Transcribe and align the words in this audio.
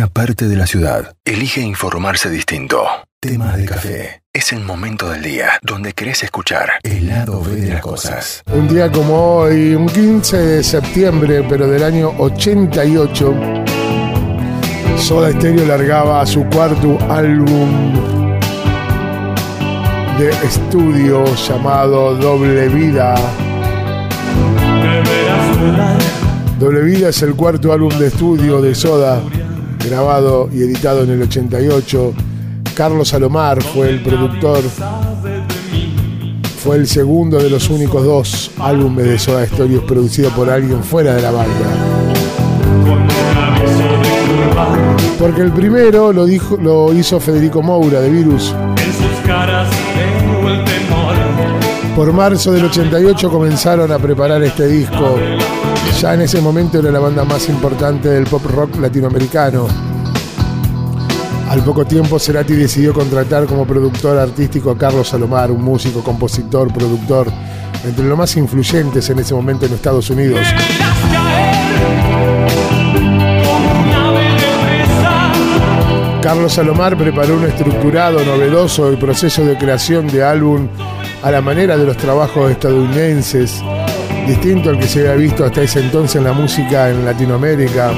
una 0.00 0.06
parte 0.06 0.48
de 0.48 0.56
la 0.56 0.66
ciudad 0.66 1.14
elige 1.26 1.60
informarse 1.60 2.30
distinto. 2.30 2.86
Temas 3.20 3.58
de 3.58 3.66
café. 3.66 4.22
Es 4.32 4.50
el 4.50 4.60
momento 4.60 5.10
del 5.10 5.22
día 5.22 5.58
donde 5.60 5.92
querés 5.92 6.22
escuchar 6.22 6.70
el 6.82 7.06
lado 7.06 7.42
B 7.42 7.56
de 7.56 7.74
las 7.74 7.82
cosas. 7.82 8.42
Un 8.50 8.66
día 8.66 8.90
como 8.90 9.40
hoy, 9.40 9.74
un 9.74 9.86
15 9.86 10.38
de 10.38 10.64
septiembre, 10.64 11.44
pero 11.46 11.68
del 11.68 11.82
año 11.82 12.14
88, 12.16 13.34
Soda 14.96 15.32
Stereo 15.32 15.66
largaba 15.66 16.24
su 16.24 16.46
cuarto 16.46 16.96
álbum 17.10 17.92
de 20.18 20.30
estudio 20.46 21.26
llamado 21.46 22.14
Doble 22.14 22.68
Vida. 22.70 23.16
Doble 26.58 26.80
Vida 26.84 27.10
es 27.10 27.20
el 27.20 27.34
cuarto 27.34 27.70
álbum 27.70 27.92
de 27.98 28.06
estudio 28.06 28.62
de 28.62 28.74
Soda, 28.74 29.22
grabado 29.84 30.48
y 30.52 30.62
editado 30.62 31.02
en 31.02 31.10
el 31.10 31.22
88. 31.22 32.14
Carlos 32.74 33.08
Salomar 33.08 33.62
fue 33.62 33.90
el 33.90 34.02
productor. 34.02 34.62
Fue 36.62 36.76
el 36.76 36.86
segundo 36.86 37.38
de 37.38 37.48
los 37.48 37.70
únicos 37.70 38.04
dos 38.04 38.50
álbumes 38.58 39.06
de 39.06 39.18
Soda 39.18 39.46
Stereo 39.46 39.84
producidos 39.86 40.32
por 40.34 40.50
alguien 40.50 40.82
fuera 40.84 41.14
de 41.14 41.22
la 41.22 41.30
banda. 41.30 42.00
Porque 45.18 45.42
el 45.42 45.52
primero 45.52 46.12
lo, 46.12 46.26
lo 46.60 46.92
hizo 46.92 47.20
Federico 47.20 47.62
Moura 47.62 48.00
de 48.00 48.10
Virus. 48.10 48.54
Por 51.96 52.12
marzo 52.12 52.52
del 52.52 52.64
88 52.64 53.30
comenzaron 53.30 53.92
a 53.92 53.98
preparar 53.98 54.42
este 54.42 54.66
disco. 54.66 55.18
Ya 56.00 56.14
en 56.14 56.22
ese 56.22 56.40
momento 56.40 56.78
era 56.78 56.90
la 56.90 56.98
banda 56.98 57.24
más 57.24 57.46
importante 57.50 58.08
del 58.08 58.24
pop 58.24 58.42
rock 58.46 58.76
latinoamericano. 58.76 59.66
Al 61.50 61.62
poco 61.62 61.84
tiempo 61.84 62.18
Cerati 62.18 62.54
decidió 62.54 62.94
contratar 62.94 63.44
como 63.44 63.66
productor 63.66 64.16
artístico 64.16 64.70
a 64.70 64.78
Carlos 64.78 65.08
Salomar, 65.08 65.50
un 65.50 65.62
músico, 65.62 66.02
compositor, 66.02 66.72
productor, 66.72 67.30
entre 67.84 68.06
los 68.06 68.16
más 68.16 68.34
influyentes 68.38 69.10
en 69.10 69.18
ese 69.18 69.34
momento 69.34 69.66
en 69.66 69.74
Estados 69.74 70.08
Unidos. 70.08 70.40
Carlos 76.22 76.54
Salomar 76.54 76.96
preparó 76.96 77.36
un 77.36 77.44
estructurado, 77.44 78.24
novedoso 78.24 78.90
y 78.90 78.96
proceso 78.96 79.44
de 79.44 79.58
creación 79.58 80.06
de 80.06 80.24
álbum 80.24 80.66
a 81.22 81.30
la 81.30 81.42
manera 81.42 81.76
de 81.76 81.84
los 81.84 81.98
trabajos 81.98 82.50
estadounidenses, 82.50 83.62
distinto 84.30 84.70
al 84.70 84.78
que 84.78 84.86
se 84.86 85.00
había 85.00 85.14
visto 85.14 85.44
hasta 85.44 85.62
ese 85.62 85.80
entonces 85.80 86.14
en 86.14 86.24
la 86.24 86.32
música 86.32 86.88
en 86.88 87.04
Latinoamérica. 87.04 87.90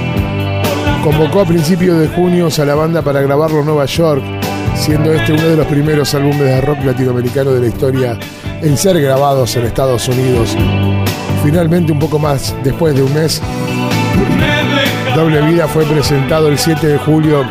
Convocó 1.05 1.41
a 1.43 1.45
principios 1.45 1.99
de 1.99 2.09
junio 2.09 2.49
a 2.57 2.65
la 2.65 2.75
banda 2.75 3.03
para 3.03 3.21
grabarlo 3.21 3.61
en 3.61 3.67
Nueva 3.67 3.85
York, 3.85 4.23
siendo 4.75 5.13
este 5.13 5.35
uno 5.35 5.43
de 5.43 5.57
los 5.57 5.67
primeros 5.67 6.15
álbumes 6.15 6.41
de 6.41 6.61
rock 6.63 6.85
latinoamericano 6.85 7.51
de 7.51 7.61
la 7.61 7.67
historia 7.67 8.19
en 8.63 8.79
ser 8.79 8.99
grabados 8.99 9.55
en 9.57 9.67
Estados 9.67 10.09
Unidos. 10.09 10.57
Finalmente, 11.45 11.93
un 11.93 11.99
poco 11.99 12.19
más 12.19 12.55
después 12.65 12.95
de 12.95 13.03
un 13.03 13.13
mes, 13.13 13.43
Doble 15.15 15.43
Vida 15.43 15.69
fue 15.69 15.85
presentado 15.85 16.49
el 16.49 16.57
7 16.57 16.87
de 16.87 16.97
julio 16.97 17.45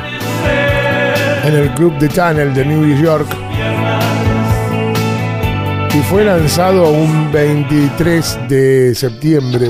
en 1.46 1.54
el 1.54 1.70
Club 1.76 2.00
de 2.00 2.10
Tunnel 2.10 2.52
de 2.56 2.66
New 2.66 3.00
York 3.00 3.28
y 5.94 6.02
fue 6.04 6.24
lanzado 6.24 6.90
un 6.90 7.32
23 7.32 8.48
de 8.48 8.96
septiembre. 8.96 9.68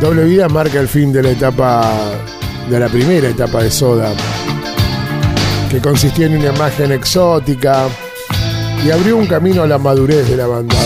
Doble 0.00 0.24
Vida 0.24 0.48
marca 0.48 0.80
el 0.80 0.88
fin 0.88 1.12
de 1.12 1.22
la 1.22 1.30
etapa, 1.30 1.92
de 2.68 2.80
la 2.80 2.88
primera 2.88 3.28
etapa 3.28 3.62
de 3.62 3.70
Soda, 3.70 4.10
que 5.70 5.80
consistía 5.80 6.26
en 6.26 6.38
una 6.38 6.48
imagen 6.54 6.92
exótica 6.92 7.84
y 8.84 8.90
abrió 8.90 9.16
un 9.18 9.26
camino 9.26 9.62
a 9.62 9.66
la 9.66 9.78
madurez 9.78 10.28
de 10.28 10.36
la 10.36 10.46
banda. 10.46 10.76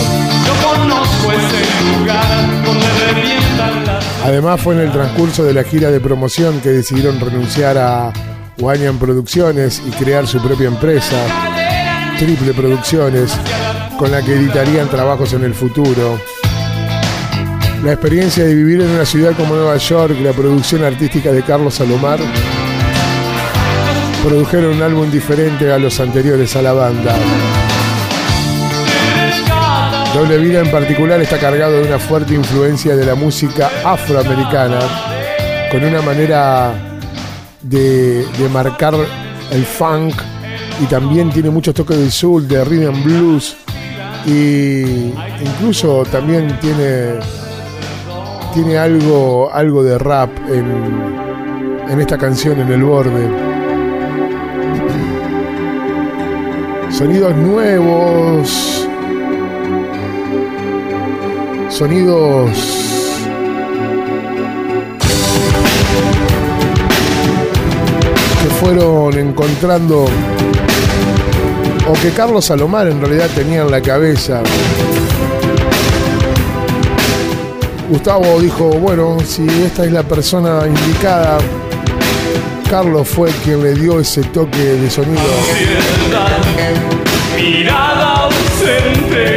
Además 4.27 4.59
fue 4.59 4.75
en 4.75 4.81
el 4.81 4.91
transcurso 4.91 5.45
de 5.45 5.53
la 5.53 5.63
gira 5.63 5.89
de 5.89 6.01
promoción 6.01 6.59
que 6.59 6.67
decidieron 6.67 7.17
renunciar 7.17 7.77
a 7.77 8.11
Wanyan 8.59 8.99
Producciones 8.99 9.81
y 9.87 9.89
crear 9.91 10.27
su 10.27 10.41
propia 10.41 10.67
empresa, 10.67 11.15
Triple 12.19 12.53
Producciones, 12.53 13.31
con 13.97 14.11
la 14.11 14.21
que 14.21 14.33
editarían 14.33 14.89
trabajos 14.89 15.31
en 15.31 15.45
el 15.45 15.53
futuro. 15.53 16.19
La 17.85 17.93
experiencia 17.93 18.43
de 18.43 18.53
vivir 18.53 18.81
en 18.81 18.89
una 18.89 19.05
ciudad 19.05 19.31
como 19.33 19.55
Nueva 19.55 19.77
York 19.77 20.17
la 20.21 20.33
producción 20.33 20.83
artística 20.83 21.31
de 21.31 21.43
Carlos 21.43 21.75
Salomar 21.75 22.19
produjeron 24.21 24.75
un 24.75 24.81
álbum 24.81 25.09
diferente 25.09 25.71
a 25.71 25.77
los 25.77 26.01
anteriores 26.01 26.53
a 26.57 26.61
la 26.61 26.73
banda. 26.73 27.15
Doble 30.13 30.37
Vida 30.37 30.59
en 30.61 30.71
particular 30.71 31.21
está 31.21 31.37
cargado 31.37 31.73
de 31.73 31.87
una 31.87 31.99
fuerte 31.99 32.33
influencia 32.33 32.95
de 32.95 33.05
la 33.05 33.15
música 33.15 33.69
afroamericana, 33.83 34.79
con 35.71 35.83
una 35.83 36.01
manera 36.01 36.73
de, 37.61 38.25
de 38.25 38.49
marcar 38.49 38.95
el 39.51 39.65
funk 39.65 40.15
y 40.81 40.85
también 40.85 41.29
tiene 41.29 41.49
muchos 41.49 41.73
toques 41.75 41.97
de 41.97 42.09
soul, 42.09 42.47
de 42.47 42.63
rhythm 42.63 42.87
and 42.87 43.03
blues 43.03 43.57
y 44.25 45.13
incluso 45.41 46.03
también 46.11 46.57
tiene 46.59 47.19
tiene 48.53 48.77
algo 48.77 49.49
algo 49.53 49.83
de 49.83 49.97
rap 49.97 50.29
en, 50.49 51.89
en 51.89 52.01
esta 52.01 52.17
canción 52.17 52.59
en 52.59 52.71
el 52.71 52.83
borde. 52.83 53.29
Sonidos 56.89 57.35
nuevos, 57.35 58.86
sonidos 61.77 62.49
que 68.41 68.49
fueron 68.59 69.15
encontrando 69.19 70.05
o 71.87 71.93
que 72.01 72.09
Carlos 72.15 72.45
Salomar 72.45 72.87
en 72.87 72.99
realidad 72.99 73.29
tenía 73.35 73.61
en 73.61 73.69
la 73.69 73.79
cabeza. 73.79 74.41
Gustavo 77.89 78.39
dijo, 78.41 78.69
bueno, 78.79 79.17
si 79.23 79.47
esta 79.47 79.85
es 79.85 79.91
la 79.91 80.01
persona 80.01 80.61
indicada, 80.65 81.37
Carlos 82.71 83.07
fue 83.07 83.29
quien 83.43 83.61
le 83.61 83.75
dio 83.75 83.99
ese 83.99 84.23
toque 84.23 84.57
de 84.57 84.89
sonido. 84.89 85.21
Mirada 87.37 88.23
ausente, 88.23 89.36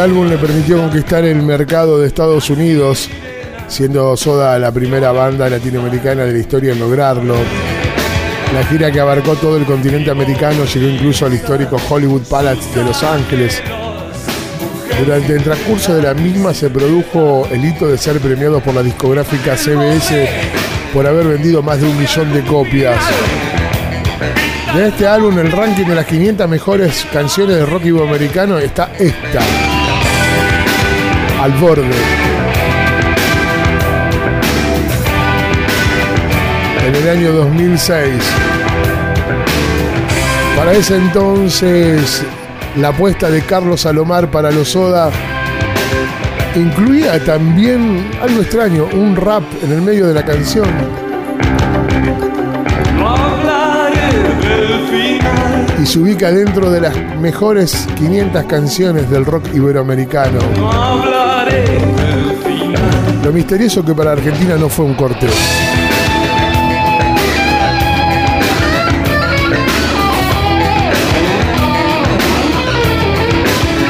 álbum 0.00 0.28
le 0.28 0.38
permitió 0.38 0.78
conquistar 0.78 1.24
el 1.26 1.42
mercado 1.42 2.00
de 2.00 2.06
Estados 2.06 2.48
Unidos, 2.48 3.10
siendo 3.68 4.16
Soda 4.16 4.58
la 4.58 4.72
primera 4.72 5.12
banda 5.12 5.50
latinoamericana 5.50 6.24
de 6.24 6.32
la 6.32 6.38
historia 6.38 6.72
en 6.72 6.80
lograrlo. 6.80 7.34
La 8.54 8.64
gira 8.64 8.90
que 8.90 8.98
abarcó 8.98 9.34
todo 9.36 9.58
el 9.58 9.66
continente 9.66 10.10
americano 10.10 10.64
llegó 10.64 10.88
incluso 10.88 11.26
al 11.26 11.34
histórico 11.34 11.76
Hollywood 11.88 12.22
Palace 12.22 12.62
de 12.74 12.82
Los 12.82 13.02
Ángeles. 13.02 13.62
Durante 14.98 15.34
el 15.34 15.44
transcurso 15.44 15.94
de 15.94 16.02
la 16.02 16.14
misma 16.14 16.54
se 16.54 16.70
produjo 16.70 17.46
el 17.50 17.62
hito 17.62 17.86
de 17.86 17.98
ser 17.98 18.20
premiados 18.20 18.62
por 18.62 18.74
la 18.74 18.82
discográfica 18.82 19.54
CBS 19.54 20.28
por 20.94 21.06
haber 21.06 21.26
vendido 21.26 21.62
más 21.62 21.78
de 21.78 21.86
un 21.86 21.98
millón 21.98 22.32
de 22.32 22.42
copias. 22.42 23.02
De 24.74 24.88
este 24.88 25.06
álbum, 25.06 25.38
el 25.38 25.52
ranking 25.52 25.84
de 25.84 25.94
las 25.94 26.06
500 26.06 26.48
mejores 26.48 27.06
canciones 27.12 27.56
de 27.56 27.66
rock 27.66 27.84
iberoamericano 27.84 28.58
está 28.58 28.92
esta. 28.98 29.40
Al 31.40 31.52
borde. 31.52 31.84
En 36.86 36.94
el 36.94 37.08
año 37.08 37.32
2006. 37.32 38.12
Para 40.54 40.72
ese 40.72 40.96
entonces, 40.96 42.22
la 42.76 42.88
apuesta 42.88 43.30
de 43.30 43.40
Carlos 43.40 43.80
Salomar 43.80 44.30
para 44.30 44.50
los 44.50 44.68
Soda 44.68 45.10
incluía 46.56 47.24
también 47.24 48.10
algo 48.20 48.42
extraño, 48.42 48.86
un 48.92 49.16
rap 49.16 49.44
en 49.62 49.72
el 49.72 49.80
medio 49.80 50.08
de 50.08 50.12
la 50.12 50.24
canción. 50.24 50.68
Y 55.82 55.86
se 55.86 55.98
ubica 55.98 56.30
dentro 56.30 56.70
de 56.70 56.82
las 56.82 56.94
mejores 57.18 57.86
500 57.96 58.44
canciones 58.44 59.08
del 59.08 59.24
rock 59.24 59.46
iberoamericano. 59.54 60.38
Lo 63.24 63.32
misterioso 63.32 63.84
que 63.84 63.94
para 63.94 64.12
Argentina 64.12 64.56
no 64.56 64.68
fue 64.68 64.84
un 64.84 64.94
corteo. 64.94 65.30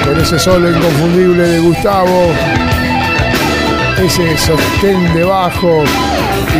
Con 0.04 0.20
ese 0.20 0.38
solo 0.38 0.70
inconfundible 0.70 1.42
de 1.42 1.58
Gustavo, 1.60 2.32
ese 4.04 4.36
sostén 4.36 5.12
de 5.14 5.24
bajo 5.24 5.82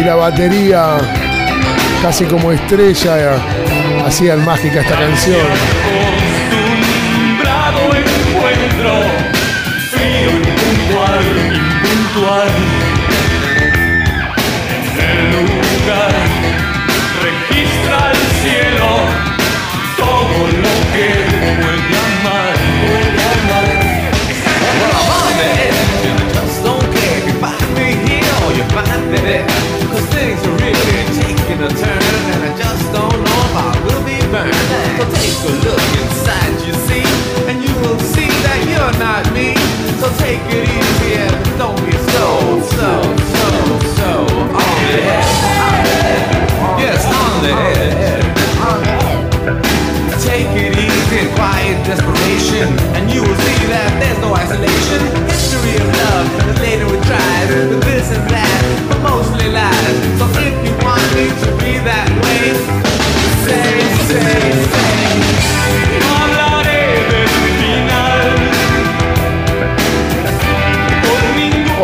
y 0.01 0.05
la 0.05 0.15
batería 0.17 0.99
casi 2.03 2.25
como 2.25 2.51
estrella 2.51 3.37
hacían 4.07 4.45
mágica 4.45 4.81
esta 4.81 4.97
canción. 4.97 5.90
Hallelujah. 11.21 11.50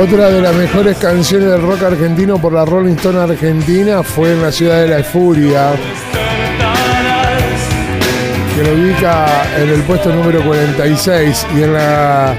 Otra 0.08 0.30
de 0.30 0.40
las 0.40 0.54
mejores 0.54 0.96
canciones 0.98 1.50
del 1.50 1.62
rock 1.62 1.82
argentino 1.82 2.38
por 2.38 2.52
la 2.52 2.64
Rolling 2.64 2.94
Stone 2.94 3.18
Argentina 3.18 4.04
fue 4.04 4.34
en 4.34 4.42
la 4.42 4.52
ciudad 4.52 4.82
de 4.82 4.88
la 4.88 5.02
Furia, 5.02 5.72
que 8.54 8.62
lo 8.62 8.74
ubica 8.74 9.26
en 9.60 9.68
el 9.68 9.82
puesto 9.82 10.14
número 10.14 10.44
46 10.44 11.46
y 11.56 11.62
en 11.62 11.72
la 11.72 12.36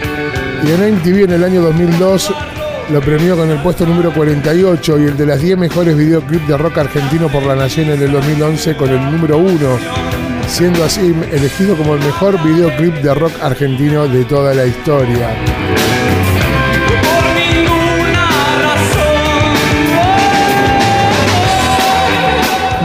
y 0.64 0.72
en 0.72 0.96
MTV 0.96 1.26
en 1.26 1.32
el 1.32 1.44
año 1.44 1.62
2002 1.62 2.34
lo 2.90 3.02
premió 3.02 3.36
con 3.36 3.50
el 3.50 3.62
puesto 3.62 3.86
número 3.86 4.14
48 4.14 5.00
y 5.00 5.04
el 5.04 5.18
de 5.18 5.26
las 5.26 5.42
10 5.42 5.58
mejores 5.58 5.98
videoclips 5.98 6.48
de 6.48 6.58
rock 6.58 6.78
argentino 6.78 7.28
por 7.28 7.44
la 7.44 7.56
Nación 7.56 7.90
en 7.90 8.02
el 8.02 8.14
2011 8.14 8.78
con 8.78 8.90
el 8.90 9.12
número 9.12 9.40
1, 9.40 9.56
siendo 10.48 10.86
así 10.86 11.14
elegido 11.34 11.76
como 11.76 11.96
el 11.96 12.00
mejor 12.00 12.42
videoclip 12.42 12.94
de 12.96 13.14
rock 13.14 13.34
argentino 13.42 14.08
de 14.08 14.24
toda 14.24 14.54
la 14.54 14.66
historia. 14.66 15.36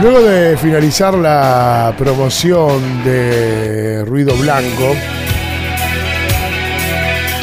Luego 0.03 0.21
de 0.21 0.57
finalizar 0.57 1.13
la 1.13 1.95
promoción 1.97 3.05
de 3.05 4.03
Ruido 4.03 4.35
Blanco, 4.35 4.93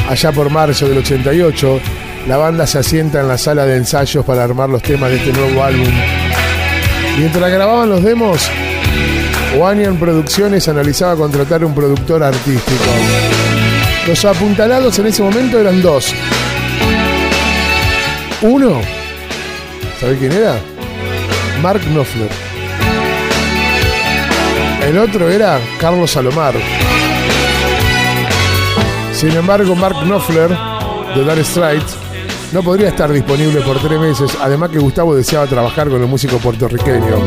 allá 0.06 0.30
por 0.30 0.50
marzo 0.50 0.86
del 0.86 0.98
88, 0.98 1.80
la 2.28 2.36
banda 2.36 2.66
se 2.66 2.80
asienta 2.80 3.22
en 3.22 3.28
la 3.28 3.38
sala 3.38 3.64
de 3.64 3.78
ensayos 3.78 4.26
para 4.26 4.44
armar 4.44 4.68
los 4.68 4.82
temas 4.82 5.08
de 5.08 5.16
este 5.16 5.32
nuevo 5.32 5.64
álbum. 5.64 5.88
Mientras 7.16 7.50
grababan 7.50 7.88
los 7.88 8.02
demos, 8.02 8.50
Wanian 9.56 9.96
Producciones 9.96 10.68
analizaba 10.68 11.16
contratar 11.16 11.64
un 11.64 11.74
productor 11.74 12.22
artístico. 12.22 12.90
Los 14.06 14.22
apuntalados 14.26 14.98
en 14.98 15.06
ese 15.06 15.22
momento 15.22 15.58
eran 15.58 15.80
dos. 15.80 16.14
Uno, 18.42 18.82
¿sabe 19.98 20.18
quién 20.18 20.32
era? 20.32 20.56
Mark 21.62 21.80
Knopfler. 21.90 22.49
El 24.90 24.98
otro 24.98 25.30
era 25.30 25.60
Carlos 25.78 26.10
Salomar. 26.10 26.52
Sin 29.12 29.30
embargo, 29.30 29.76
Mark 29.76 29.94
Knopfler, 30.02 30.50
de 31.14 31.24
Dark 31.24 31.44
Straits, 31.44 31.94
no 32.50 32.60
podría 32.64 32.88
estar 32.88 33.12
disponible 33.12 33.60
por 33.60 33.78
tres 33.78 34.00
meses, 34.00 34.36
además 34.40 34.70
que 34.70 34.80
Gustavo 34.80 35.14
deseaba 35.14 35.46
trabajar 35.46 35.88
con 35.88 36.02
el 36.02 36.08
músico 36.08 36.38
puertorriqueño. 36.38 37.24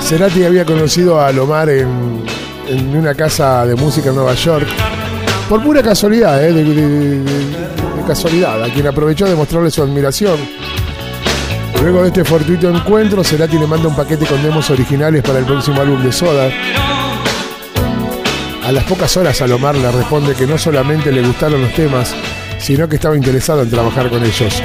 Cerati 0.00 0.44
había 0.44 0.64
conocido 0.64 1.20
a 1.20 1.32
Lomar 1.32 1.70
en, 1.70 2.22
una 2.96 3.12
casa 3.16 3.66
de 3.66 3.74
música 3.74 4.10
en 4.10 4.14
Nueva 4.14 4.34
York, 4.34 4.68
por 5.48 5.64
pura 5.64 5.82
casualidad, 5.82 6.40
¿eh? 6.44 6.52
de 6.52 8.04
casualidad, 8.06 8.62
a 8.62 8.72
quien 8.72 8.86
aprovechó 8.86 9.26
de 9.26 9.34
mostrarle 9.34 9.68
su 9.68 9.82
admiración 9.82 10.38
Luego 11.80 12.02
de 12.02 12.08
este 12.08 12.24
fortuito 12.24 12.68
encuentro, 12.68 13.24
Cerati 13.24 13.58
le 13.58 13.66
manda 13.66 13.88
un 13.88 13.96
paquete 13.96 14.26
con 14.26 14.42
demos 14.42 14.68
originales 14.70 15.22
para 15.22 15.38
el 15.38 15.46
próximo 15.46 15.80
álbum 15.80 16.02
de 16.02 16.12
Soda. 16.12 16.50
A 18.64 18.72
las 18.72 18.84
pocas 18.84 19.16
horas 19.16 19.38
Salomar 19.38 19.74
le 19.74 19.90
responde 19.90 20.34
que 20.34 20.46
no 20.46 20.58
solamente 20.58 21.10
le 21.10 21.22
gustaron 21.22 21.62
los 21.62 21.72
temas, 21.72 22.14
sino 22.58 22.86
que 22.88 22.96
estaba 22.96 23.16
interesado 23.16 23.62
en 23.62 23.70
trabajar 23.70 24.10
con 24.10 24.22
ellos. 24.22 24.62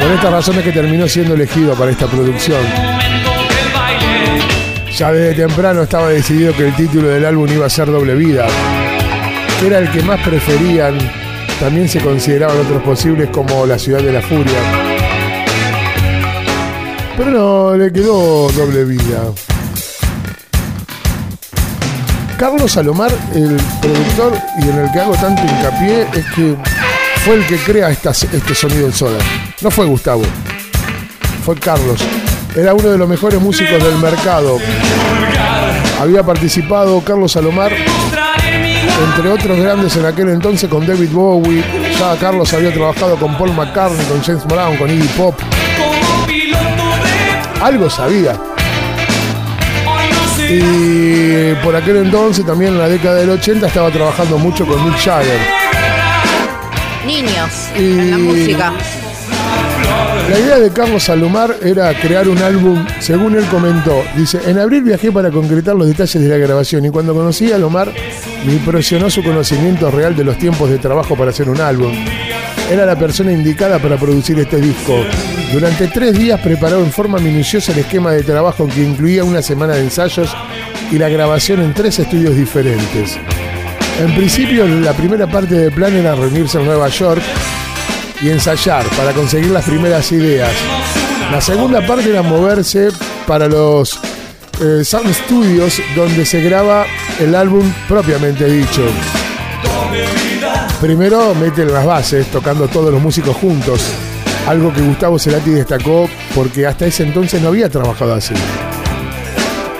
Por 0.00 0.10
esta 0.12 0.30
razón 0.30 0.58
es 0.58 0.64
que 0.64 0.72
terminó 0.72 1.08
siendo 1.08 1.34
elegido 1.34 1.74
para 1.74 1.90
esta 1.90 2.06
producción. 2.06 2.62
Ya 4.96 5.12
desde 5.12 5.46
temprano 5.46 5.82
estaba 5.82 6.08
decidido 6.08 6.54
que 6.54 6.68
el 6.68 6.76
título 6.76 7.08
del 7.08 7.26
álbum 7.26 7.50
iba 7.52 7.66
a 7.66 7.70
ser 7.70 7.90
Doble 7.90 8.14
Vida, 8.14 8.46
era 9.64 9.78
el 9.78 9.90
que 9.90 10.02
más 10.02 10.20
preferían. 10.20 10.96
También 11.58 11.88
se 11.88 12.00
consideraban 12.00 12.58
otros 12.60 12.82
posibles 12.82 13.28
como 13.30 13.66
La 13.66 13.78
Ciudad 13.78 14.00
de 14.00 14.12
la 14.12 14.22
Furia. 14.22 14.95
Pero 17.16 17.30
no, 17.30 17.76
le 17.76 17.90
quedó 17.90 18.50
doble 18.50 18.84
vida. 18.84 19.22
Carlos 22.38 22.72
Salomar, 22.72 23.10
el 23.34 23.56
productor 23.80 24.38
y 24.58 24.68
en 24.68 24.78
el 24.80 24.92
que 24.92 25.00
hago 25.00 25.14
tanto 25.14 25.40
hincapié, 25.42 26.02
es 26.12 26.26
que 26.34 26.54
fue 27.24 27.36
el 27.36 27.46
que 27.46 27.56
crea 27.56 27.88
este 27.90 28.54
sonido 28.54 28.86
en 28.86 28.92
soda. 28.92 29.18
No 29.62 29.70
fue 29.70 29.86
Gustavo, 29.86 30.24
fue 31.42 31.56
Carlos. 31.56 31.98
Era 32.54 32.74
uno 32.74 32.90
de 32.90 32.98
los 32.98 33.08
mejores 33.08 33.40
músicos 33.40 33.82
del 33.82 33.96
mercado. 33.96 34.58
Había 35.98 36.22
participado 36.22 37.00
Carlos 37.00 37.32
Salomar, 37.32 37.72
entre 37.72 39.30
otros 39.30 39.58
grandes 39.58 39.96
en 39.96 40.04
aquel 40.04 40.28
entonces, 40.28 40.68
con 40.68 40.86
David 40.86 41.10
Bowie. 41.12 41.64
Ya 41.98 42.14
Carlos 42.20 42.52
había 42.52 42.74
trabajado 42.74 43.16
con 43.16 43.38
Paul 43.38 43.54
McCartney, 43.54 44.04
con 44.04 44.22
James 44.22 44.44
Brown, 44.44 44.76
con 44.76 44.90
Iggy 44.90 45.08
Pop 45.16 45.34
algo 47.66 47.90
sabía. 47.90 48.38
Y 50.48 51.54
por 51.64 51.74
aquel 51.74 51.96
entonces, 51.96 52.46
también 52.46 52.72
en 52.72 52.78
la 52.78 52.88
década 52.88 53.16
del 53.16 53.30
80, 53.30 53.66
estaba 53.66 53.90
trabajando 53.90 54.38
mucho 54.38 54.64
con 54.64 54.84
Mick 54.84 54.96
Jagger. 54.98 55.40
Niños 57.04 57.70
en 57.74 58.10
la 58.10 58.18
música. 58.18 58.72
La 60.30 60.38
idea 60.38 60.58
de 60.58 60.70
Carlos 60.70 61.02
Salomar 61.02 61.56
era 61.62 61.92
crear 62.00 62.28
un 62.28 62.38
álbum, 62.38 62.86
según 63.00 63.36
él 63.36 63.44
comentó. 63.46 64.02
Dice, 64.16 64.40
en 64.46 64.58
abril 64.58 64.82
viajé 64.82 65.10
para 65.10 65.30
concretar 65.32 65.74
los 65.74 65.88
detalles 65.88 66.22
de 66.22 66.28
la 66.28 66.36
grabación 66.36 66.84
y 66.84 66.90
cuando 66.90 67.14
conocí 67.14 67.52
a 67.52 67.58
Lomar 67.58 67.92
me 68.44 68.52
impresionó 68.52 69.10
su 69.10 69.24
conocimiento 69.24 69.90
real 69.90 70.14
de 70.14 70.24
los 70.24 70.38
tiempos 70.38 70.70
de 70.70 70.78
trabajo 70.78 71.16
para 71.16 71.30
hacer 71.30 71.48
un 71.48 71.60
álbum. 71.60 71.92
Era 72.70 72.84
la 72.84 72.98
persona 72.98 73.30
indicada 73.30 73.78
para 73.78 73.96
producir 73.96 74.38
este 74.40 74.60
disco. 74.60 75.04
Durante 75.52 75.86
tres 75.86 76.18
días 76.18 76.40
preparó 76.40 76.82
en 76.82 76.90
forma 76.90 77.18
minuciosa 77.18 77.72
el 77.72 77.78
esquema 77.78 78.10
de 78.10 78.24
trabajo 78.24 78.66
que 78.66 78.82
incluía 78.82 79.22
una 79.22 79.40
semana 79.40 79.74
de 79.74 79.82
ensayos 79.82 80.34
y 80.90 80.98
la 80.98 81.08
grabación 81.08 81.60
en 81.62 81.72
tres 81.74 82.00
estudios 82.00 82.34
diferentes. 82.34 83.18
En 84.00 84.14
principio, 84.14 84.66
la 84.66 84.92
primera 84.92 85.26
parte 85.28 85.54
del 85.54 85.72
plan 85.72 85.94
era 85.94 86.16
reunirse 86.16 86.58
en 86.58 86.66
Nueva 86.66 86.88
York 86.88 87.22
y 88.20 88.30
ensayar 88.30 88.84
para 88.96 89.12
conseguir 89.12 89.50
las 89.50 89.64
primeras 89.64 90.10
ideas. 90.10 90.50
La 91.30 91.40
segunda 91.40 91.86
parte 91.86 92.10
era 92.10 92.22
moverse 92.22 92.88
para 93.26 93.46
los 93.46 93.98
eh, 94.60 94.84
Sound 94.84 95.12
Studios 95.12 95.80
donde 95.94 96.26
se 96.26 96.40
graba 96.40 96.84
el 97.20 97.34
álbum 97.34 97.72
propiamente 97.88 98.46
dicho. 98.46 98.82
Primero 100.80 101.34
meten 101.34 101.72
las 101.72 101.86
bases, 101.86 102.26
tocando 102.26 102.68
todos 102.68 102.92
los 102.92 103.00
músicos 103.00 103.34
juntos, 103.36 103.80
algo 104.46 104.72
que 104.74 104.82
Gustavo 104.82 105.18
Cerati 105.18 105.50
destacó 105.50 106.06
porque 106.34 106.66
hasta 106.66 106.84
ese 106.84 107.02
entonces 107.02 107.40
no 107.40 107.48
había 107.48 107.70
trabajado 107.70 108.12
así. 108.12 108.34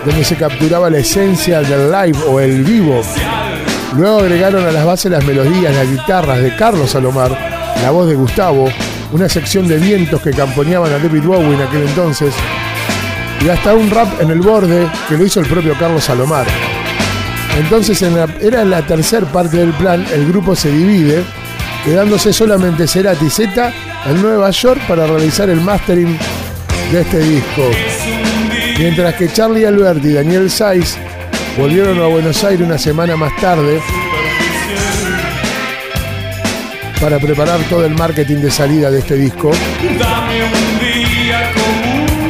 Donde 0.03 0.23
se 0.23 0.35
capturaba 0.35 0.89
la 0.89 0.97
esencia 0.97 1.61
del 1.61 1.91
live 1.91 2.17
o 2.27 2.39
el 2.39 2.63
vivo. 2.63 3.01
Luego 3.95 4.19
agregaron 4.19 4.65
a 4.65 4.71
las 4.71 4.85
bases 4.85 5.11
las 5.11 5.23
melodías, 5.23 5.73
las 5.75 5.87
guitarras 5.87 6.41
de 6.41 6.55
Carlos 6.55 6.89
Salomar, 6.89 7.31
la 7.83 7.91
voz 7.91 8.07
de 8.07 8.15
Gustavo, 8.15 8.67
una 9.11 9.29
sección 9.29 9.67
de 9.67 9.77
vientos 9.77 10.19
que 10.21 10.31
camponeaban 10.31 10.91
a 10.91 10.97
David 10.97 11.23
Bowie 11.23 11.53
en 11.53 11.61
aquel 11.61 11.83
entonces, 11.83 12.33
y 13.45 13.49
hasta 13.49 13.75
un 13.75 13.91
rap 13.91 14.19
en 14.19 14.31
el 14.31 14.41
borde 14.41 14.89
que 15.07 15.15
lo 15.15 15.25
hizo 15.25 15.39
el 15.41 15.45
propio 15.45 15.75
Carlos 15.77 16.03
Salomar. 16.03 16.47
Entonces 17.57 18.01
era 18.39 18.63
la 18.63 18.85
tercera 18.85 19.25
parte 19.25 19.57
del 19.57 19.73
plan, 19.73 20.05
el 20.13 20.27
grupo 20.27 20.55
se 20.55 20.71
divide, 20.71 21.23
quedándose 21.83 22.31
solamente 22.31 22.87
Cerati 22.87 23.29
Z 23.29 23.73
en 24.05 24.21
Nueva 24.21 24.51
York 24.51 24.79
para 24.87 25.07
realizar 25.07 25.49
el 25.49 25.59
mastering 25.61 26.17
de 26.91 27.01
este 27.01 27.19
disco. 27.19 27.63
Mientras 28.77 29.15
que 29.15 29.31
Charlie 29.33 29.65
Alberti 29.65 30.09
y 30.09 30.13
Daniel 30.13 30.51
Saiz 30.51 30.97
volvieron 31.57 31.99
a 31.99 32.05
Buenos 32.05 32.43
Aires 32.43 32.65
una 32.65 32.77
semana 32.77 33.15
más 33.15 33.35
tarde 33.41 33.81
para 37.01 37.17
preparar 37.17 37.59
todo 37.69 37.85
el 37.85 37.95
marketing 37.95 38.37
de 38.37 38.51
salida 38.51 38.91
de 38.91 38.99
este 38.99 39.15
disco. 39.15 39.51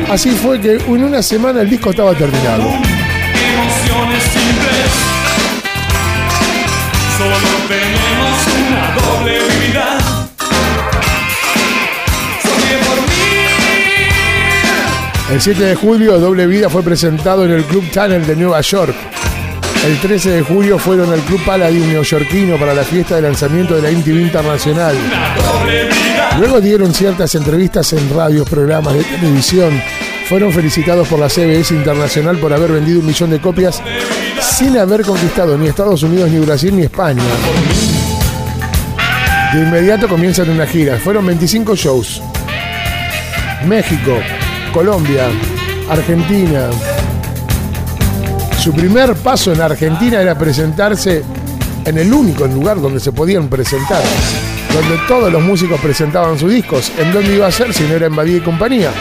Así 0.10 0.32
fue 0.32 0.62
que 0.62 0.76
en 0.76 1.04
una 1.04 1.22
semana 1.22 1.62
el 1.62 1.70
disco 1.70 1.90
estaba 1.90 2.14
terminado. 2.14 2.97
El 15.32 15.42
7 15.42 15.64
de 15.64 15.76
julio, 15.76 16.20
Doble 16.20 16.46
Vida 16.46 16.70
fue 16.70 16.84
presentado 16.84 17.44
en 17.46 17.52
el 17.52 17.64
Club 17.64 17.84
Channel 17.92 18.26
de 18.26 18.36
Nueva 18.36 18.62
York. 18.62 18.96
El 19.86 20.00
13 20.00 20.30
de 20.30 20.42
julio 20.44 20.78
fueron 20.78 21.12
al 21.12 21.20
Club 21.22 21.44
Paladin 21.44 21.90
neoyorquino 21.90 22.58
para 22.58 22.76
la 22.76 22.84
fiesta 22.84 23.16
de 23.16 23.24
lanzamiento 23.24 23.76
de 23.76 23.82
la 23.82 23.98
MTV 23.98 24.22
Internacional. 24.22 24.96
Luego 26.40 26.62
dieron 26.62 26.94
ciertas 26.94 27.34
entrevistas 27.34 27.94
en 27.94 28.14
radios, 28.16 28.48
programas 28.48 28.94
de 28.94 29.04
televisión. 29.04 29.82
Fueron 30.30 30.52
felicitados 30.52 31.08
por 31.08 31.20
la 31.20 31.30
CBS 31.30 31.74
Internacional 31.74 32.38
por 32.38 32.54
haber 32.54 32.74
vendido 32.74 33.00
un 33.00 33.08
millón 33.08 33.32
de 33.32 33.40
copias 33.42 33.82
sin 34.42 34.78
haber 34.78 35.04
conquistado 35.04 35.58
ni 35.58 35.68
Estados 35.68 36.04
Unidos, 36.04 36.30
ni 36.30 36.40
Brasil, 36.40 36.76
ni 36.76 36.84
España. 36.84 37.24
De 39.54 39.60
inmediato 39.62 40.08
comienzan 40.08 40.50
una 40.50 40.66
gira. 40.66 40.98
Fueron 40.98 41.26
25 41.26 41.76
shows. 41.76 42.22
México, 43.66 44.18
Colombia, 44.74 45.28
Argentina. 45.90 46.70
Su 48.60 48.74
primer 48.74 49.16
paso 49.16 49.54
en 49.54 49.62
Argentina 49.62 50.22
era 50.22 50.38
presentarse 50.38 51.24
en 51.86 51.98
el 51.98 52.14
único 52.14 52.46
lugar 52.48 52.82
donde 52.82 53.00
se 53.00 53.14
podían 53.14 53.48
presentar, 53.48 54.04
donde 54.74 54.98
todos 55.08 55.32
los 55.32 55.42
músicos 55.42 55.80
presentaban 55.80 56.38
sus 56.38 56.52
discos. 56.52 56.92
¿En 56.98 57.14
dónde 57.14 57.36
iba 57.36 57.48
a 57.48 57.52
ser 57.52 57.74
si 57.74 57.84
no 57.84 57.94
era 57.94 58.08
en 58.08 58.16
Badía 58.16 58.38
y 58.38 58.42
compañía? 58.42 58.92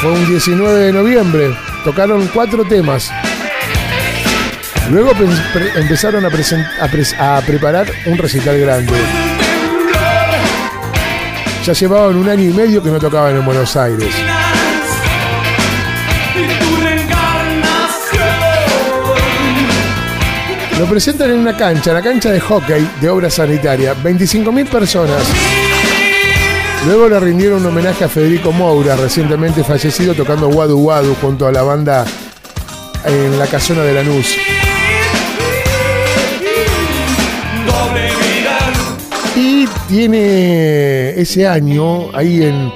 Fue 0.00 0.12
un 0.12 0.28
19 0.28 0.78
de 0.78 0.92
noviembre, 0.92 1.56
tocaron 1.84 2.26
cuatro 2.32 2.64
temas. 2.64 3.12
Luego 4.90 5.12
empezaron 5.76 6.24
a 6.24 7.40
preparar 7.40 7.86
un 8.06 8.18
recital 8.18 8.58
grande. 8.58 8.92
Ya 11.64 11.72
llevaban 11.72 12.16
un 12.16 12.28
año 12.28 12.50
y 12.50 12.52
medio 12.52 12.82
que 12.82 12.90
no 12.90 12.98
tocaban 12.98 13.36
en 13.36 13.44
Buenos 13.44 13.76
Aires. 13.76 14.14
Lo 20.78 20.86
presentan 20.86 21.30
en 21.30 21.38
una 21.38 21.56
cancha, 21.56 21.92
la 21.92 22.02
cancha 22.02 22.30
de 22.30 22.40
hockey 22.40 22.86
de 23.00 23.08
obra 23.08 23.30
sanitaria. 23.30 23.94
25.000 23.94 24.68
personas. 24.68 25.63
Luego 26.86 27.08
le 27.08 27.18
rindieron 27.18 27.62
un 27.62 27.66
homenaje 27.66 28.04
a 28.04 28.08
Federico 28.10 28.52
Moura, 28.52 28.94
recientemente 28.94 29.64
fallecido, 29.64 30.12
tocando 30.12 30.48
Wadu 30.48 30.78
Wadu 30.78 31.14
junto 31.14 31.46
a 31.46 31.52
la 31.52 31.62
banda 31.62 32.04
en 33.06 33.38
la 33.38 33.46
casona 33.46 33.82
de 33.82 33.94
Lanús. 33.94 34.36
Y 39.34 39.66
tiene 39.88 41.18
ese 41.18 41.48
año, 41.48 42.14
ahí 42.14 42.42
en. 42.42 42.70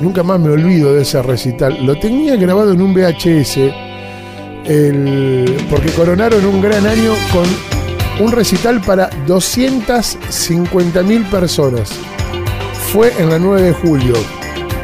Nunca 0.00 0.24
más 0.24 0.40
me 0.40 0.50
olvido 0.50 0.92
de 0.92 1.02
ese 1.02 1.22
recital. 1.22 1.86
Lo 1.86 1.96
tenía 1.98 2.34
grabado 2.34 2.72
en 2.72 2.82
un 2.82 2.92
VHS. 2.92 3.58
porque 5.70 5.92
coronaron 5.94 6.44
un 6.44 6.60
gran 6.60 6.84
año 6.84 7.12
con 7.32 8.26
un 8.26 8.32
recital 8.32 8.80
para 8.80 9.08
250.000 9.26 11.30
personas. 11.30 11.92
Fue 12.96 13.12
en 13.18 13.28
la 13.28 13.38
9 13.38 13.60
de 13.60 13.72
julio. 13.74 14.14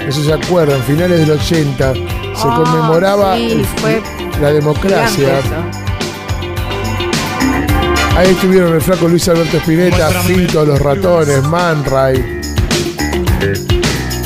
Eso 0.07 0.23
se 0.23 0.35
acuerdan, 0.35 0.83
finales 0.83 1.21
del 1.21 1.31
80. 1.31 1.95
Se 1.95 2.01
ah, 2.37 2.63
conmemoraba 2.63 3.39
la 3.39 4.53
democracia. 4.53 5.41
Ahí 8.15 8.29
estuvieron 8.33 8.75
el 8.75 8.83
flaco 8.83 9.09
Luis 9.09 9.27
Alberto 9.29 9.57
Espineta, 9.57 10.11
Pinto, 10.27 10.63
Los 10.63 10.79
Ratones, 10.79 11.43
Man 11.45 11.83
Ray. 11.87 12.41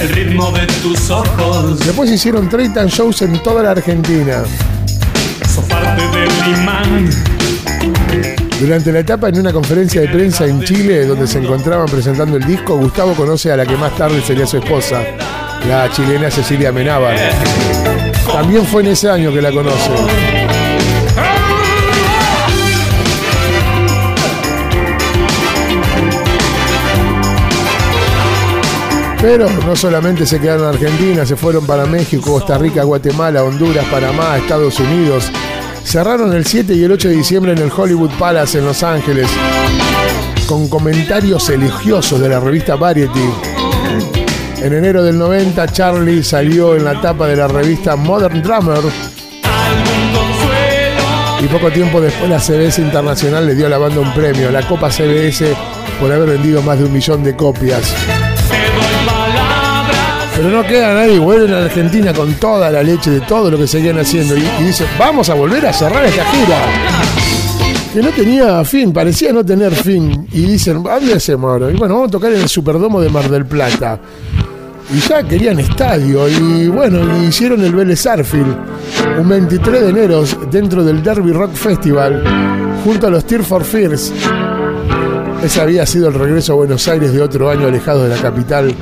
El 0.00 0.08
ritmo 0.08 0.50
de 0.50 0.66
tus 0.82 1.08
ojos. 1.08 1.78
Después 1.78 2.10
hicieron 2.10 2.48
30 2.48 2.86
shows 2.86 3.22
en 3.22 3.40
toda 3.40 3.62
la 3.62 3.70
Argentina. 3.70 4.42
Durante 8.58 8.90
la 8.90 9.00
etapa 9.00 9.28
en 9.28 9.38
una 9.38 9.52
conferencia 9.52 10.00
de 10.00 10.08
prensa 10.08 10.46
en 10.46 10.62
Chile, 10.62 11.04
donde 11.04 11.26
se 11.26 11.38
encontraban 11.38 11.86
presentando 11.86 12.38
el 12.38 12.44
disco, 12.44 12.76
Gustavo 12.78 13.12
conoce 13.12 13.52
a 13.52 13.56
la 13.56 13.66
que 13.66 13.76
más 13.76 13.94
tarde 13.96 14.22
sería 14.22 14.46
su 14.46 14.56
esposa, 14.56 15.02
la 15.68 15.90
chilena 15.90 16.30
Cecilia 16.30 16.72
Menábar. 16.72 17.16
También 18.32 18.64
fue 18.64 18.82
en 18.82 18.88
ese 18.88 19.10
año 19.10 19.30
que 19.30 19.42
la 19.42 19.52
conoce. 19.52 19.90
Pero 29.20 29.50
no 29.50 29.76
solamente 29.76 30.24
se 30.24 30.40
quedaron 30.40 30.68
en 30.68 30.74
Argentina, 30.74 31.26
se 31.26 31.36
fueron 31.36 31.66
para 31.66 31.84
México, 31.84 32.32
Costa 32.32 32.56
Rica, 32.56 32.84
Guatemala, 32.84 33.44
Honduras, 33.44 33.84
Panamá, 33.90 34.38
Estados 34.38 34.80
Unidos. 34.80 35.30
Cerraron 35.86 36.34
el 36.34 36.44
7 36.44 36.74
y 36.74 36.82
el 36.82 36.90
8 36.90 37.08
de 37.08 37.14
diciembre 37.14 37.52
en 37.52 37.58
el 37.58 37.70
Hollywood 37.70 38.10
Palace 38.18 38.58
en 38.58 38.64
Los 38.64 38.82
Ángeles, 38.82 39.28
con 40.48 40.68
comentarios 40.68 41.48
elogiosos 41.48 42.20
de 42.20 42.28
la 42.28 42.40
revista 42.40 42.74
Variety. 42.74 43.30
En 44.62 44.72
enero 44.72 45.04
del 45.04 45.16
90, 45.16 45.68
Charlie 45.68 46.24
salió 46.24 46.74
en 46.74 46.84
la 46.84 47.00
tapa 47.00 47.28
de 47.28 47.36
la 47.36 47.46
revista 47.46 47.94
Modern 47.94 48.42
Drummer. 48.42 48.80
Y 51.40 51.46
poco 51.46 51.70
tiempo 51.70 52.00
después 52.00 52.28
la 52.28 52.40
CBS 52.40 52.82
Internacional 52.82 53.46
le 53.46 53.54
dio 53.54 53.66
a 53.66 53.70
la 53.70 53.78
banda 53.78 54.00
un 54.00 54.12
premio, 54.12 54.50
la 54.50 54.66
Copa 54.66 54.90
CBS, 54.90 55.54
por 56.00 56.10
haber 56.10 56.30
vendido 56.30 56.62
más 56.62 56.80
de 56.80 56.86
un 56.86 56.92
millón 56.92 57.22
de 57.22 57.36
copias. 57.36 57.94
Pero 60.36 60.50
no 60.50 60.62
queda 60.66 60.92
nadie, 60.92 61.18
vuelven 61.18 61.54
a 61.54 61.64
Argentina 61.64 62.12
con 62.12 62.34
toda 62.34 62.70
la 62.70 62.82
leche 62.82 63.10
de 63.10 63.20
todo 63.22 63.50
lo 63.50 63.56
que 63.56 63.66
seguían 63.66 63.98
haciendo 63.98 64.36
y, 64.36 64.42
dicen, 64.62 64.86
vamos 64.98 65.30
a 65.30 65.34
volver 65.34 65.64
a 65.66 65.72
cerrar 65.72 66.04
esta 66.04 66.24
gira. 66.26 66.58
Que 67.94 68.02
no 68.02 68.10
tenía 68.10 68.62
fin, 68.62 68.92
parecía 68.92 69.32
no 69.32 69.42
tener 69.42 69.74
fin. 69.74 70.28
Y 70.30 70.42
dicen, 70.42 70.84
¿a 70.86 70.96
dónde 70.96 71.14
hacemos 71.14 71.50
ahora? 71.50 71.70
Y 71.70 71.76
bueno, 71.76 71.94
vamos 71.94 72.08
a 72.08 72.12
tocar 72.12 72.32
en 72.34 72.42
el 72.42 72.48
Superdomo 72.50 73.00
de 73.00 73.08
Mar 73.08 73.30
del 73.30 73.46
Plata. 73.46 73.98
Y 74.94 74.98
ya 75.08 75.22
querían 75.22 75.58
estadio. 75.58 76.28
Y 76.28 76.68
bueno, 76.68 76.98
hicieron 77.26 77.64
el 77.64 77.74
Vélez 77.74 78.06
Arfield 78.06 78.54
un 79.18 79.28
23 79.30 79.80
de 79.80 79.88
enero 79.88 80.24
dentro 80.50 80.84
del 80.84 81.02
Derby 81.02 81.32
Rock 81.32 81.54
Festival 81.54 82.22
junto 82.84 83.06
a 83.06 83.10
los 83.10 83.24
Tear 83.24 83.42
for 83.42 83.64
Fears. 83.64 84.12
Ese 85.42 85.60
había 85.62 85.86
sido 85.86 86.08
el 86.08 86.14
regreso 86.14 86.52
a 86.52 86.56
Buenos 86.56 86.86
Aires 86.88 87.14
de 87.14 87.22
otro 87.22 87.48
año 87.48 87.68
alejado 87.68 88.04
de 88.04 88.14
la 88.14 88.20
capital 88.20 88.74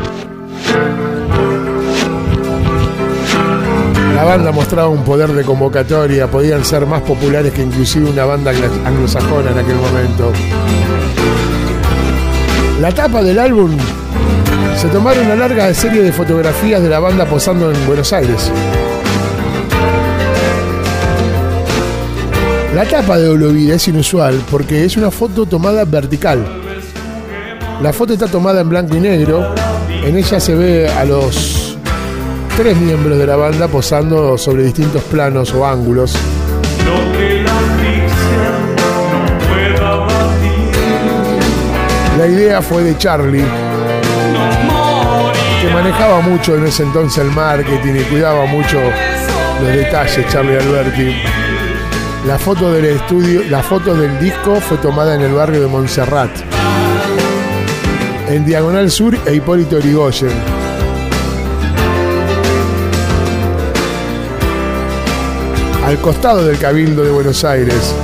La 4.15 4.23
banda 4.23 4.53
mostraba 4.53 4.89
un 4.89 5.03
poder 5.03 5.33
de 5.33 5.43
convocatoria, 5.43 6.31
podían 6.31 6.65
ser 6.65 6.87
más 6.87 7.03
populares 7.03 7.53
que 7.53 7.63
inclusive 7.63 8.11
una 8.11 8.25
banda 8.25 8.53
anglosajona 8.85 9.51
en 9.51 9.59
aquel 9.59 9.75
momento. 9.75 10.33
La 12.81 12.93
tapa 12.93 13.23
del 13.23 13.39
álbum 13.41 13.77
se 14.77 14.89
tomaron 14.89 15.27
una 15.27 15.35
larga 15.35 15.73
serie 15.75 16.03
de 16.03 16.13
fotografías 16.13 16.81
de 16.81 16.89
la 16.89 17.01
banda 17.01 17.25
posando 17.27 17.71
en 17.73 17.87
Buenos 17.87 18.13
Aires. 18.13 18.53
La 22.75 22.85
tapa 22.85 23.19
de 23.19 23.29
Olovida 23.29 23.75
es 23.75 23.89
inusual 23.89 24.41
porque 24.51 24.85
es 24.85 24.97
una 24.97 25.11
foto 25.11 25.47
tomada 25.47 25.85
vertical. 25.85 26.45
La 27.83 27.93
foto 27.93 28.13
está 28.13 28.29
tomada 28.29 28.61
en 28.61 28.69
blanco 28.69 28.97
y 28.97 29.01
negro. 29.01 29.55
En 30.05 30.17
ella 30.17 30.39
se 30.39 30.55
ve 30.55 30.89
a 30.89 31.05
los 31.05 31.64
tres 32.57 32.77
miembros 32.77 33.19
de 33.19 33.27
la 33.27 33.37
banda 33.37 33.67
posando 33.67 34.39
sobre 34.39 34.65
distintos 34.65 35.03
planos 35.05 35.53
o 35.55 35.67
ángulos. 35.67 36.17
La 42.17 42.27
idea 42.29 42.63
fue 42.63 42.83
de 42.85 42.97
Charlie, 42.97 43.45
que 45.61 45.71
manejaba 45.73 46.21
mucho 46.21 46.55
en 46.57 46.67
ese 46.67 46.85
entonces 46.85 47.25
el 47.25 47.31
marketing 47.33 47.95
y 48.01 48.05
cuidaba 48.05 48.47
mucho 48.47 48.79
los 49.61 49.75
detalles, 49.75 50.27
Charlie 50.29 50.57
Alberti. 50.57 51.17
La 52.27 52.39
foto 52.39 52.73
del 52.73 52.85
estudio, 52.85 53.43
la 53.51 53.63
foto 53.63 53.95
del 53.95 54.19
disco 54.21 54.61
fue 54.61 54.79
tomada 54.79 55.17
en 55.17 55.23
el 55.23 55.33
barrio 55.33 55.61
de 55.61 55.67
Montserrat, 55.67 56.31
en 58.29 58.45
Diagonal 58.47 58.91
Sur 58.91 59.19
e 59.27 59.35
Hipólito 59.35 59.79
Yrigoyen. 59.81 60.64
Al 65.85 66.01
costado 66.01 66.47
del 66.47 66.59
Cabildo 66.59 67.05
de 67.05 67.11
Buenos 67.11 67.45
Aires. 67.45 67.95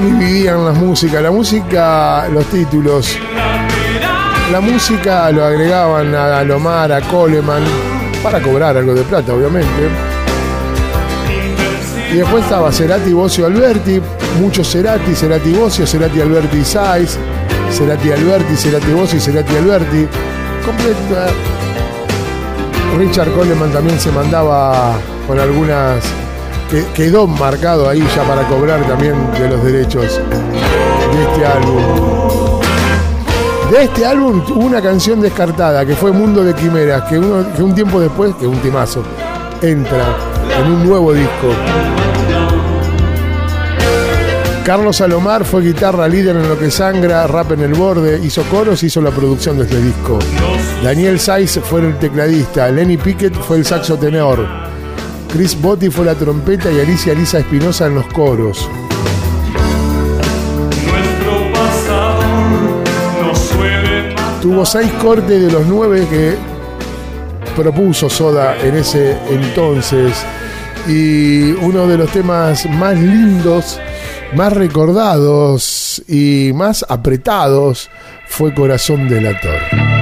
Dividían 0.00 0.64
las 0.64 0.76
músicas. 0.76 1.22
La 1.22 1.30
música, 1.30 2.28
los 2.28 2.44
títulos. 2.46 3.16
La 4.52 4.60
música 4.60 5.30
lo 5.30 5.44
agregaban 5.44 6.14
a 6.14 6.42
Lomar, 6.42 6.90
a 6.90 7.00
Coleman, 7.02 7.62
para 8.22 8.40
cobrar 8.40 8.76
algo 8.76 8.94
de 8.94 9.02
plata, 9.02 9.34
obviamente. 9.34 9.88
Y 12.10 12.16
después 12.16 12.44
estaba 12.44 12.72
Cerati, 12.72 13.12
Bocio, 13.12 13.46
Alberti, 13.46 14.00
muchos 14.40 14.70
Cerati, 14.70 15.14
Cerati, 15.14 15.52
Bocio, 15.52 15.86
Cerati, 15.86 16.20
Alberti, 16.20 16.64
Saiz, 16.64 17.18
Cerati, 17.70 18.10
Alberti, 18.10 18.56
Cerati, 18.56 18.92
Bocio 18.92 19.18
y 19.18 19.20
Cerati, 19.20 19.56
Alberti. 19.56 20.08
Completa. 20.64 21.26
Richard 22.96 23.30
Coleman 23.32 23.70
también 23.70 24.00
se 24.00 24.10
mandaba 24.10 24.94
con 25.26 25.38
algunas 25.38 26.02
que 26.70 26.84
quedó 26.94 27.26
marcado 27.26 27.88
ahí 27.88 28.06
ya 28.14 28.22
para 28.24 28.46
cobrar 28.46 28.86
también 28.86 29.14
de 29.32 29.48
los 29.48 29.64
derechos 29.64 30.02
de 30.02 31.22
este 31.22 31.46
álbum. 31.46 31.82
De 33.70 33.84
este 33.84 34.06
álbum 34.06 34.42
hubo 34.48 34.64
una 34.64 34.80
canción 34.80 35.20
descartada 35.20 35.84
que 35.84 35.94
fue 35.94 36.12
Mundo 36.12 36.44
de 36.44 36.54
Quimeras, 36.54 37.02
que, 37.02 37.18
un 37.18 37.74
tiempo 37.74 38.00
después, 38.00 38.34
que 38.36 38.46
un 38.46 38.58
timazo, 38.58 39.02
entra 39.62 40.16
en 40.58 40.72
un 40.72 40.86
nuevo 40.86 41.12
disco. 41.12 41.48
Carlos 44.64 44.96
Salomar 44.96 45.46
fue 45.46 45.62
guitarra 45.62 46.06
líder 46.06 46.36
en 46.36 46.48
Lo 46.48 46.58
que 46.58 46.70
Sangra, 46.70 47.26
rap 47.26 47.52
en 47.52 47.60
el 47.60 47.72
borde, 47.72 48.20
hizo 48.22 48.42
coros 48.44 48.82
hizo 48.82 49.00
la 49.00 49.10
producción 49.10 49.56
de 49.56 49.64
este 49.64 49.80
disco. 49.80 50.18
Daniel 50.82 51.18
Saiz 51.18 51.58
fue 51.62 51.80
el 51.80 51.98
tecladista, 51.98 52.68
Lenny 52.70 52.98
Pickett 52.98 53.34
fue 53.34 53.56
el 53.56 53.64
saxo 53.64 53.96
tenor. 53.96 54.67
Chris 55.32 55.60
Botti 55.60 55.90
fue 55.90 56.06
la 56.06 56.14
trompeta 56.14 56.70
y 56.72 56.80
Alicia 56.80 57.14
Lisa 57.14 57.38
Espinosa 57.38 57.86
en 57.86 57.96
los 57.96 58.06
coros. 58.06 58.68
Tuvo 64.40 64.64
seis 64.64 64.90
cortes 65.02 65.42
de 65.42 65.50
los 65.50 65.66
nueve 65.66 66.06
que 66.08 66.36
propuso 67.54 68.08
Soda 68.08 68.56
en 68.62 68.76
ese 68.76 69.18
entonces. 69.30 70.24
Y 70.86 71.52
uno 71.52 71.86
de 71.86 71.98
los 71.98 72.10
temas 72.10 72.64
más 72.70 72.96
lindos, 72.96 73.78
más 74.34 74.52
recordados 74.52 76.02
y 76.08 76.52
más 76.54 76.86
apretados 76.88 77.90
fue 78.28 78.54
Corazón 78.54 79.08
Delator. 79.08 79.97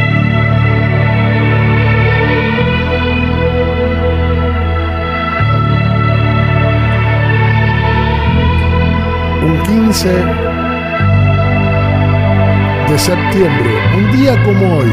15 9.66 10.08
de 12.88 12.98
septiembre, 12.98 13.70
un 13.96 14.12
día 14.16 14.40
como 14.44 14.76
hoy, 14.76 14.92